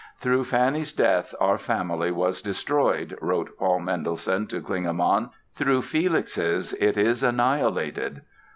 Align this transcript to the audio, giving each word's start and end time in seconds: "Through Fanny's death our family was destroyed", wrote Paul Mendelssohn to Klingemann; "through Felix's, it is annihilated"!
"Through 0.17 0.45
Fanny's 0.45 0.93
death 0.93 1.35
our 1.39 1.59
family 1.59 2.09
was 2.09 2.41
destroyed", 2.41 3.15
wrote 3.21 3.55
Paul 3.59 3.81
Mendelssohn 3.81 4.47
to 4.47 4.59
Klingemann; 4.59 5.29
"through 5.53 5.83
Felix's, 5.83 6.73
it 6.73 6.97
is 6.97 7.21
annihilated"! 7.21 8.23